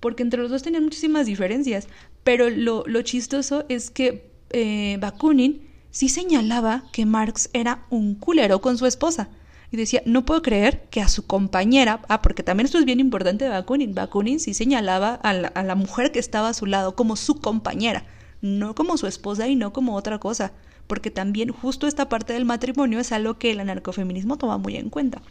[0.00, 1.88] porque entre los dos tenían muchísimas diferencias.
[2.22, 8.60] Pero lo, lo chistoso es que eh, Bakunin sí señalaba que Marx era un culero
[8.60, 9.28] con su esposa.
[9.70, 12.98] Y decía, no puedo creer que a su compañera, ah, porque también esto es bien
[12.98, 16.66] importante de Bakunin, Bakunin sí señalaba a la, a la mujer que estaba a su
[16.66, 18.04] lado como su compañera,
[18.40, 20.52] no como su esposa y no como otra cosa,
[20.88, 24.90] porque también justo esta parte del matrimonio es algo que el anarcofeminismo toma muy en
[24.90, 25.22] cuenta,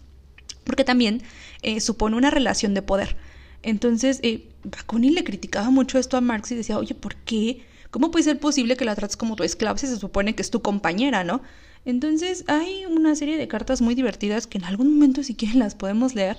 [0.63, 1.23] porque también
[1.61, 3.17] eh, supone una relación de poder.
[3.63, 8.09] Entonces, eh, Bakunin le criticaba mucho esto a Marx y decía, oye, ¿por qué ¿Cómo
[8.09, 10.63] puede ser posible que la trates como tu esclava si se supone que es tu
[10.63, 11.43] compañera, no?
[11.85, 15.75] Entonces hay una serie de cartas muy divertidas que en algún momento si quieren las
[15.75, 16.37] podemos leer.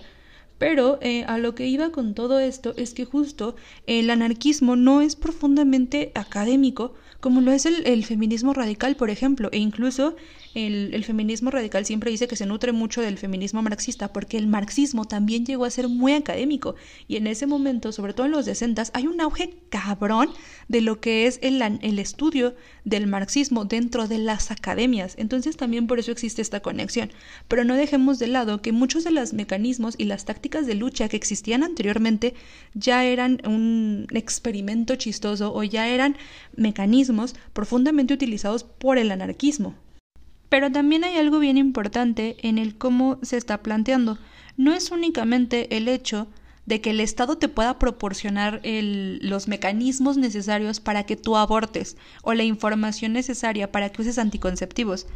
[0.59, 3.55] Pero eh, a lo que iba con todo esto es que justo
[3.87, 9.49] el anarquismo no es profundamente académico como lo es el, el feminismo radical, por ejemplo,
[9.53, 10.17] e incluso
[10.55, 15.05] el, feminismo radical siempre dice que se nutre mucho del feminismo marxista, porque el marxismo
[15.05, 16.77] también llegó a ser muy académico.
[17.09, 20.31] Y en ese momento, sobre todo en los decentas, hay un auge cabrón
[20.69, 25.15] de lo que es el, el estudio del marxismo dentro de las academias.
[25.19, 27.11] Entonces también por eso existe esta conexión.
[27.49, 31.09] Pero no dejemos de lado que muchos de los mecanismos y las tácticas de lucha
[31.09, 32.35] que existían anteriormente
[32.75, 36.17] ya eran un experimento chistoso o ya eran
[36.57, 39.75] mecanismos profundamente utilizados por el anarquismo.
[40.49, 44.19] Pero también hay algo bien importante en el cómo se está planteando.
[44.57, 46.29] No es únicamente el hecho
[46.67, 52.35] de que el Estado te pueda proporcionar los mecanismos necesarios para que tú abortes o
[52.35, 55.07] la información necesaria para que uses anticonceptivos.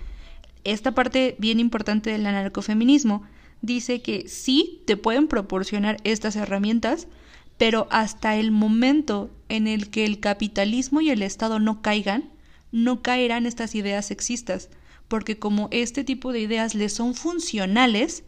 [0.64, 3.22] Esta parte bien importante del anarcofeminismo
[3.62, 7.08] dice que sí te pueden proporcionar estas herramientas,
[7.56, 12.30] pero hasta el momento en el que el capitalismo y el Estado no caigan,
[12.70, 14.68] no caerán estas ideas sexistas,
[15.08, 18.24] porque como este tipo de ideas les son funcionales,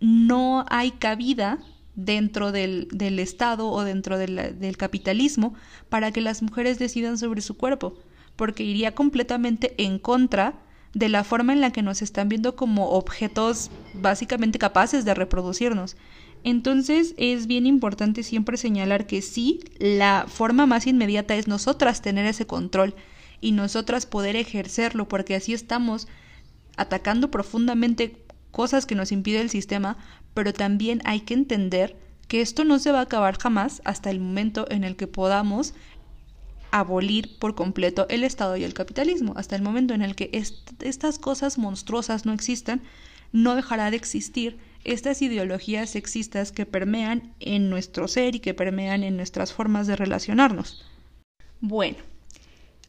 [0.00, 1.58] no hay cabida
[1.94, 5.54] dentro del, del Estado o dentro del capitalismo
[5.88, 7.98] para que las mujeres decidan sobre su cuerpo,
[8.36, 10.60] porque iría completamente en contra
[10.94, 15.96] de la forma en la que nos están viendo como objetos básicamente capaces de reproducirnos.
[16.44, 22.26] Entonces es bien importante siempre señalar que sí, la forma más inmediata es nosotras tener
[22.26, 22.94] ese control
[23.40, 26.08] y nosotras poder ejercerlo, porque así estamos
[26.76, 29.96] atacando profundamente cosas que nos impide el sistema,
[30.34, 31.96] pero también hay que entender
[32.28, 35.74] que esto no se va a acabar jamás hasta el momento en el que podamos
[36.70, 39.32] abolir por completo el Estado y el capitalismo.
[39.36, 40.30] Hasta el momento en el que
[40.80, 42.82] estas cosas monstruosas no existan,
[43.32, 49.02] no dejará de existir estas ideologías sexistas que permean en nuestro ser y que permean
[49.02, 50.84] en nuestras formas de relacionarnos.
[51.60, 51.98] Bueno,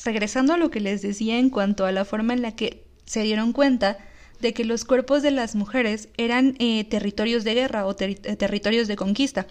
[0.04, 3.24] regresando a lo que les decía en cuanto a la forma en la que se
[3.24, 3.98] dieron cuenta
[4.40, 8.88] de que los cuerpos de las mujeres eran eh, territorios de guerra o eh, territorios
[8.88, 9.48] de conquista.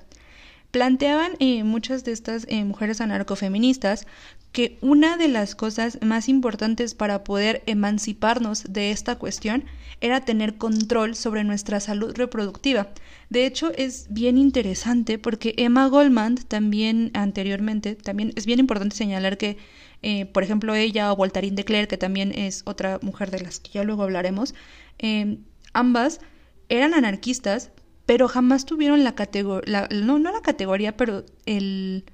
[0.70, 4.06] Planteaban eh, muchas de estas mujeres anarcofeministas
[4.52, 9.64] que una de las cosas más importantes para poder emanciparnos de esta cuestión
[10.00, 12.88] era tener control sobre nuestra salud reproductiva.
[13.30, 19.38] De hecho, es bien interesante porque Emma Goldman también anteriormente, también es bien importante señalar
[19.38, 19.56] que,
[20.02, 23.70] eh, por ejemplo, ella o Voltaire de que también es otra mujer de las que
[23.70, 24.54] ya luego hablaremos,
[24.98, 25.38] eh,
[25.72, 26.20] ambas
[26.68, 27.70] eran anarquistas,
[28.06, 32.04] pero jamás tuvieron la categoría, no, no la categoría, pero el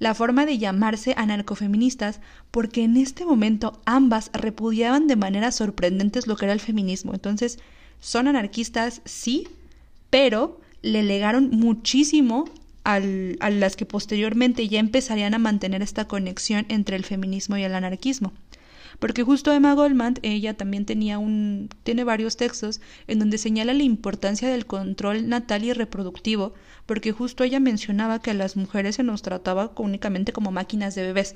[0.00, 6.36] la forma de llamarse anarcofeministas porque en este momento ambas repudiaban de manera sorprendentes lo
[6.36, 7.12] que era el feminismo.
[7.12, 7.58] Entonces,
[8.00, 9.46] son anarquistas, sí,
[10.08, 12.46] pero le legaron muchísimo
[12.94, 17.62] al, a las que posteriormente ya empezarían a mantener esta conexión entre el feminismo y
[17.62, 18.32] el anarquismo.
[18.98, 23.82] Porque justo Emma Goldman, ella también tenía un, tiene varios textos en donde señala la
[23.82, 26.52] importancia del control natal y reproductivo,
[26.84, 31.02] porque justo ella mencionaba que a las mujeres se nos trataba únicamente como máquinas de
[31.02, 31.34] bebés.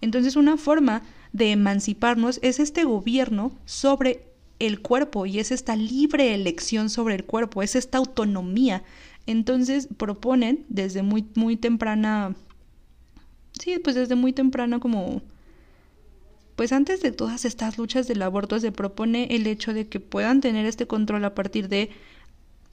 [0.00, 6.34] Entonces una forma de emanciparnos es este gobierno sobre el cuerpo y es esta libre
[6.34, 8.84] elección sobre el cuerpo, es esta autonomía.
[9.26, 12.34] Entonces proponen desde muy muy temprana
[13.52, 15.22] sí, pues desde muy temprana como
[16.56, 20.40] pues antes de todas estas luchas del aborto se propone el hecho de que puedan
[20.40, 21.90] tener este control a partir de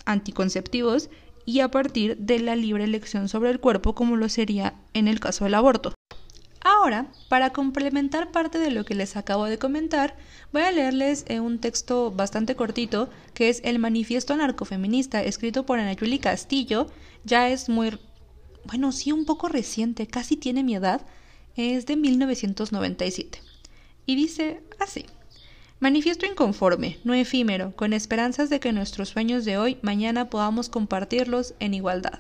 [0.06, 1.10] anticonceptivos
[1.46, 5.20] y a partir de la libre elección sobre el cuerpo como lo sería en el
[5.20, 5.94] caso del aborto.
[6.72, 10.16] Ahora, para complementar parte de lo que les acabo de comentar,
[10.54, 15.80] voy a leerles eh, un texto bastante cortito que es el Manifiesto Anarcofeminista escrito por
[15.80, 16.86] Ana Yuli Castillo.
[17.24, 17.98] Ya es muy,
[18.66, 21.02] bueno, sí, un poco reciente, casi tiene mi edad,
[21.56, 23.42] es de 1997
[24.06, 25.08] y dice así.
[25.80, 31.56] Manifiesto inconforme, no efímero, con esperanzas de que nuestros sueños de hoy mañana podamos compartirlos
[31.60, 32.20] en igualdad.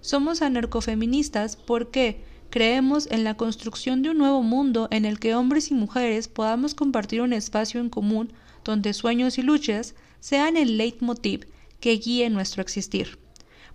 [0.00, 5.72] Somos anarcofeministas porque creemos en la construcción de un nuevo mundo en el que hombres
[5.72, 11.48] y mujeres podamos compartir un espacio en común donde sueños y luchas sean el leitmotiv
[11.80, 13.18] que guíe nuestro existir.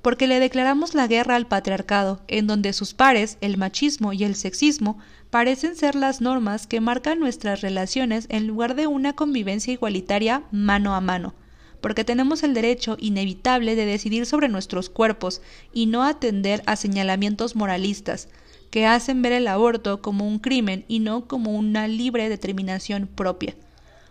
[0.02, 4.34] Porque le declaramos la guerra al patriarcado, en donde sus pares, el machismo y el
[4.34, 4.98] sexismo,
[5.30, 10.96] parecen ser las normas que marcan nuestras relaciones en lugar de una convivencia igualitaria mano
[10.96, 11.36] a mano,
[11.82, 15.42] porque tenemos el derecho inevitable de decidir sobre nuestros cuerpos
[15.74, 18.30] y no atender a señalamientos moralistas,
[18.70, 23.56] que hacen ver el aborto como un crimen y no como una libre determinación propia.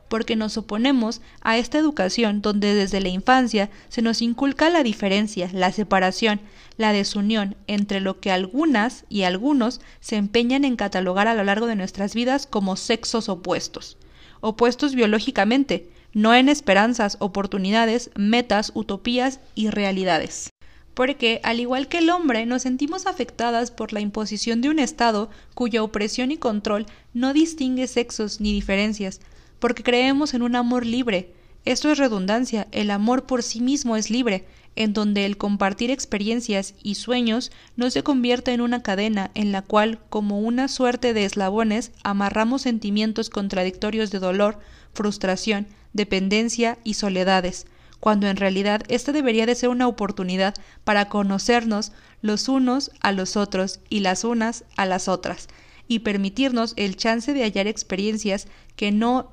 [0.09, 5.51] Porque nos oponemos a esta educación donde desde la infancia se nos inculca la diferencia,
[5.53, 6.41] la separación,
[6.79, 11.67] la desunión entre lo que algunas y algunos se empeñan en catalogar a lo largo
[11.67, 13.99] de nuestras vidas como sexos opuestos,
[14.41, 20.51] opuestos biológicamente, no en esperanzas, oportunidades, metas, utopías y realidades
[20.99, 25.31] porque, al igual que el hombre, nos sentimos afectadas por la imposición de un Estado
[25.55, 29.21] cuya opresión y control no distingue sexos ni diferencias,
[29.61, 31.33] porque creemos en un amor libre.
[31.65, 36.75] Esto es redundancia, el amor por sí mismo es libre, en donde el compartir experiencias
[36.83, 41.27] y sueños no se convierte en una cadena en la cual, como una suerte de
[41.27, 44.59] eslabones, amarramos sentimientos contradictorios de dolor,
[44.95, 47.67] frustración, dependencia y soledades,
[48.01, 51.93] cuando en realidad esta debería de ser una oportunidad para conocernos
[52.23, 55.49] los unos a los otros y las unas a las otras,
[55.89, 58.47] y permitirnos el chance de hallar experiencias
[58.77, 59.33] que no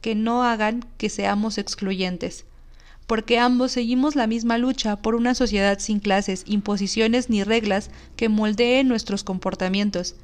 [0.00, 2.44] que no hagan que seamos excluyentes.
[3.08, 8.28] Porque ambos seguimos la misma lucha por una sociedad sin clases, imposiciones ni reglas que
[8.28, 10.14] moldeen nuestros comportamientos,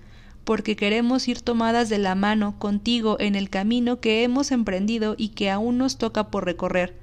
[0.45, 5.31] porque queremos ir tomadas de la mano contigo en el camino que hemos emprendido y
[5.31, 6.95] que aún nos toca por recorrer,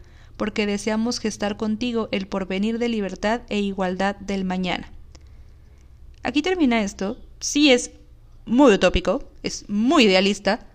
[0.41, 4.91] porque deseamos gestar contigo el porvenir de libertad e igualdad del mañana.
[6.23, 7.91] Aquí termina esto, sí es
[8.47, 10.65] muy utópico, es muy idealista,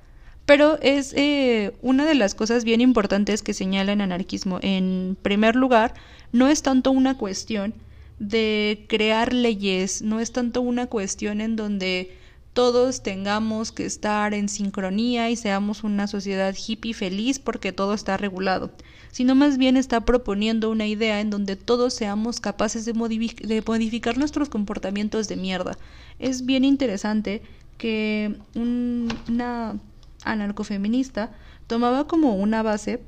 [0.44, 4.60] pero es eh, una de las cosas bien importantes que señala el anarquismo.
[4.62, 5.94] En primer lugar,
[6.30, 7.74] no es tanto una cuestión
[8.20, 12.16] de crear leyes, no es tanto una cuestión en donde
[12.52, 18.16] todos tengamos que estar en sincronía y seamos una sociedad hippie feliz porque todo está
[18.16, 18.70] regulado,
[19.16, 24.50] sino más bien está proponiendo una idea en donde todos seamos capaces de, modificar nuestros
[24.50, 25.78] comportamientos de mierda.
[26.18, 27.40] Es bien interesante
[27.78, 29.80] que una
[30.22, 31.34] anarcofeminista
[31.66, 33.00] tomaba como una base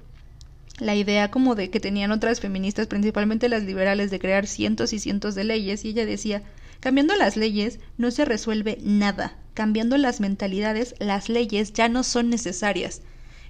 [0.78, 5.00] la idea como de que tenían otras feministas, principalmente las liberales, de crear cientos y
[5.00, 6.42] cientos de leyes, y ella decía,
[6.80, 12.30] cambiando las leyes no se resuelve nada, cambiando las mentalidades, las leyes ya no son
[12.30, 13.02] necesarias.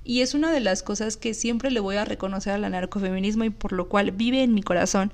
[0.09, 3.51] Y es una de las cosas que siempre le voy a reconocer al anarcofeminismo y
[3.51, 5.13] por lo cual vive en mi corazón,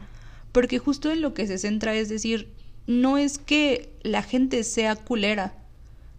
[0.53, 2.53] porque justo en lo que se centra es decir,
[2.87, 5.53] no es que la gente sea culera,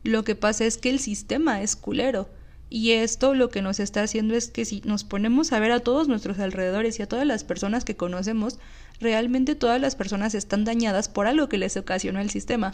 [0.03, 2.27] lo que pasa es que el sistema es culero.
[2.69, 5.79] Y esto lo que nos está haciendo es que si nos ponemos a ver a
[5.79, 8.59] todos nuestros alrededores y a todas las personas que conocemos,
[8.99, 12.71] realmente todas las personas están dañadas por algo que les ocasionó el sistema.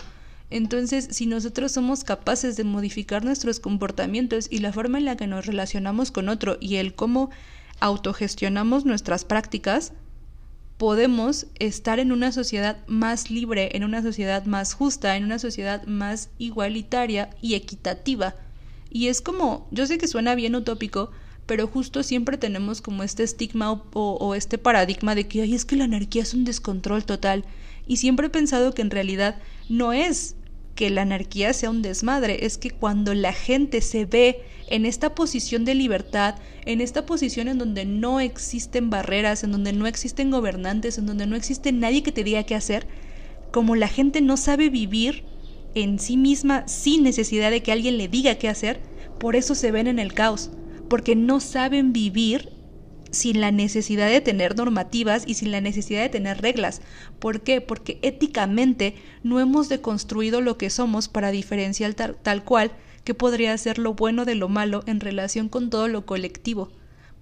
[0.52, 5.26] Entonces, si nosotros somos capaces de modificar nuestros comportamientos y la forma en la que
[5.26, 7.32] nos relacionamos con otro y el cómo
[7.80, 9.94] autogestionamos nuestras prácticas,
[10.78, 15.86] podemos estar en una sociedad más libre, en una sociedad más justa, en una sociedad
[15.86, 18.36] más igualitaria y equitativa.
[18.90, 21.12] Y es como, yo sé que suena bien utópico,
[21.46, 25.76] pero justo siempre tenemos como este estigma o, este paradigma de que Ay, es que
[25.78, 27.46] la anarquía es un descontrol total.
[27.88, 29.38] Y siempre he pensado que en realidad
[29.70, 30.36] no es
[30.76, 35.14] que la anarquía sea un desmadre, es que cuando la gente se ve en esta
[35.16, 40.32] posición de libertad, en esta posición en donde no existen barreras, en donde no existen
[40.32, 42.88] gobernantes, en donde no existe nadie que te diga qué hacer,
[43.52, 45.26] como la gente no sabe vivir
[45.76, 48.80] en sí misma sin necesidad de que alguien le diga qué hacer,
[49.20, 50.52] por eso se ven en el caos,
[50.90, 52.50] porque no saben vivir
[53.12, 56.82] sin la necesidad de tener normativas y sin la necesidad de tener reglas.
[57.20, 57.62] ¿Por qué?
[57.62, 62.72] Porque éticamente no hemos deconstruido lo que somos para diferenciar tal, cual
[63.04, 66.72] que podría ser lo bueno de lo malo en relación con todo lo colectivo.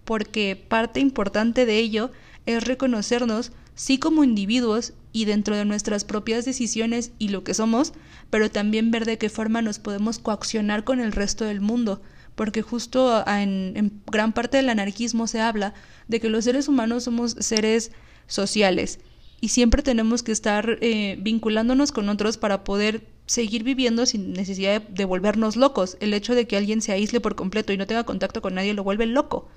[0.06, 2.12] Porque parte importante de ello
[2.46, 7.94] es reconocernos sí como individuos y dentro de nuestras propias decisiones y lo que somos,
[8.30, 12.02] pero también ver de qué forma nos podemos coaccionar con el resto del mundo,
[12.40, 15.74] porque justo en, gran parte del anarquismo se habla
[16.08, 17.92] de que los seres humanos somos seres
[18.28, 19.02] sociales
[19.42, 24.82] y siempre tenemos que estar eh, vinculándonos con otros para poder seguir viviendo sin necesidad
[24.82, 25.98] de, volvernos locos.
[26.00, 28.74] El hecho de que alguien se aísle por completo y no tenga contacto con nadie
[28.74, 29.50] lo vuelve loco.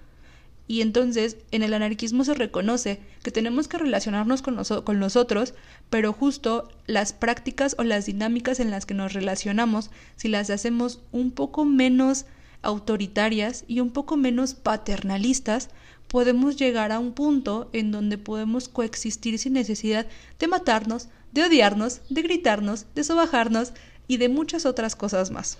[0.66, 5.54] Y entonces en el anarquismo se reconoce que tenemos que relacionarnos con, con nosotros,
[5.88, 11.00] pero justo las prácticas o las dinámicas en las que nos relacionamos, si las hacemos
[11.12, 12.26] un poco menos
[12.62, 15.68] autoritarias y un poco menos paternalistas,
[16.08, 20.06] podemos llegar a un punto en donde podemos coexistir sin necesidad
[20.38, 23.72] de matarnos, de odiarnos, de gritarnos, de sobajarnos
[24.08, 25.58] y de muchas otras cosas más.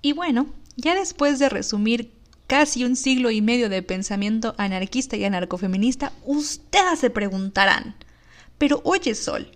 [0.00, 0.46] Y bueno,
[0.76, 2.12] ya después de resumir
[2.46, 7.96] casi un siglo y medio de pensamiento anarquista y anarcofeminista, ustedes se preguntarán,
[8.58, 9.50] pero oye Sol,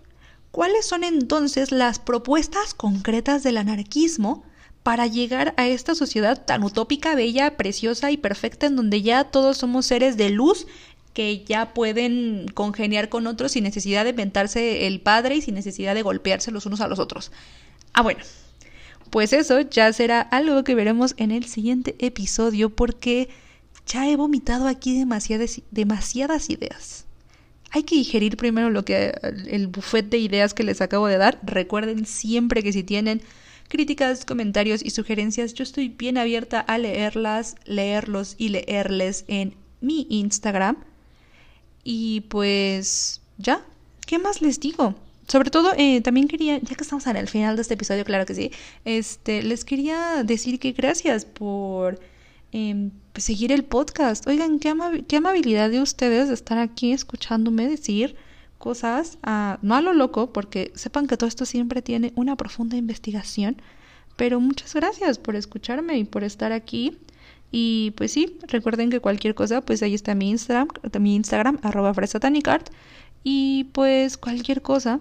[0.51, 4.43] ¿cuáles son entonces las propuestas concretas del anarquismo
[4.89, 9.57] para llegar a esta sociedad tan utópica, bella, preciosa y perfecta en donde ya todos
[9.57, 10.65] somos seres de luz
[11.13, 15.93] que ya pueden congeniar con otros sin necesidad de inventarse el padre y sin necesidad
[15.93, 17.31] de golpearse los unos a los otros.
[17.93, 18.21] Ah, bueno,
[19.11, 23.29] pues eso ya será algo que veremos en el siguiente episodio porque
[23.85, 27.05] ya he vomitado aquí demasiadas, ideas.
[27.69, 29.13] Hay que digerir primero lo que
[29.51, 31.37] el buffet de ideas que les acabo de dar.
[31.43, 33.21] Recuerden siempre que si tienen
[33.69, 40.07] críticas, comentarios y sugerencias, yo estoy bien abierta a leerlas, leerlos y leerles en mi
[40.09, 40.77] Instagram.
[41.83, 43.63] Y pues ya,
[44.05, 44.95] ¿qué más les digo?
[45.27, 48.33] Sobre todo, eh, también quería, ya que estamos el final de este episodio, claro que
[48.33, 48.51] sí,
[48.83, 51.99] este, les quería decir que gracias por
[52.51, 54.27] em, seguir el podcast.
[54.27, 54.73] Oigan, qué,
[55.07, 58.15] qué amabilidad de ustedes de estar aquí escuchándome decir
[58.59, 59.17] cosas,
[59.61, 63.59] no a lo loco, porque sepan que todo esto siempre tiene una profunda investigación.
[64.15, 66.99] Pero muchas gracias por escucharme y por estar aquí.
[67.51, 70.67] Y pues sí, recuerden que cualquier cosa, pues ahí está mi Instagram,
[70.99, 72.69] mi Instagram, arroba fresatanicart.
[73.23, 74.99] Y pues cualquier cosa,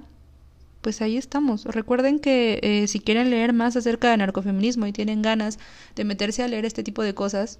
[0.81, 1.65] pues ahí estamos.
[1.65, 5.59] Recuerden que eh, si quieren leer más acerca de narcofeminismo y tienen ganas
[5.97, 7.59] de meterse a leer este tipo de cosas,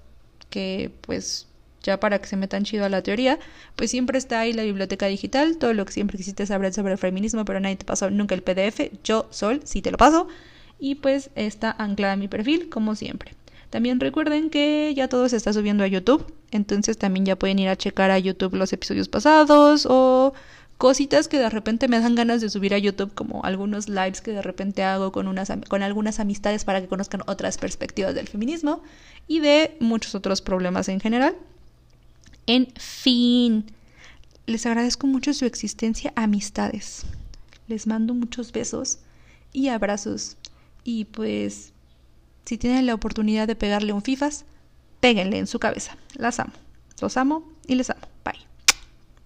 [0.49, 1.48] que pues
[1.83, 3.39] ya para que se metan chido a la teoría,
[3.75, 6.97] pues siempre está ahí la biblioteca digital, todo lo que siempre quisiste saber sobre el
[6.97, 10.27] feminismo, pero nadie te pasó nunca el PDF, yo, Sol, sí te lo paso,
[10.79, 13.33] y pues está anclada mi perfil, como siempre.
[13.69, 17.69] También recuerden que ya todo se está subiendo a YouTube, entonces también ya pueden ir
[17.69, 20.33] a checar a YouTube los episodios pasados o
[20.79, 24.31] cositas que de repente me dan ganas de subir a YouTube, como algunos lives que
[24.31, 28.81] de repente hago con, unas, con algunas amistades para que conozcan otras perspectivas del feminismo
[29.27, 31.35] y de muchos otros problemas en general.
[32.49, 33.63] En fin,
[34.47, 37.05] les agradezco mucho su existencia, amistades.
[37.67, 38.97] Les mando muchos besos
[39.53, 40.35] y abrazos.
[40.83, 41.73] Y pues,
[42.45, 44.45] si tienen la oportunidad de pegarle un FIFAS,
[44.99, 45.95] péguenle en su cabeza.
[46.15, 46.53] Las amo.
[46.99, 48.08] Los amo y les amo.